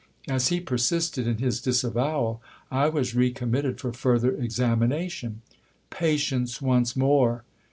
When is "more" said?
6.95-7.43